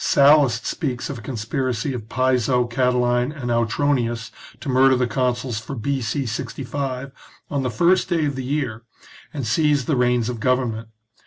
Sallust 0.03 0.65
speaks 0.65 1.11
of 1.11 1.19
a 1.19 1.21
conspiracy 1.21 1.93
of 1.93 2.09
Piso, 2.09 2.65
Catiline, 2.67 3.31
and 3.39 3.51
Autronius 3.51 4.31
to 4.59 4.67
murder 4.67 4.95
the 4.95 5.05
consuls 5.05 5.59
for 5.59 5.75
B.C. 5.75 6.25
65 6.25 7.11
on 7.51 7.61
the 7.61 7.69
first 7.69 8.09
day 8.09 8.25
of 8.25 8.35
the 8.35 8.43
year, 8.43 8.81
and 9.31 9.45
seize 9.45 9.85
the 9.85 9.95
reins 9.95 10.27
of 10.27 10.39
government. 10.39 10.87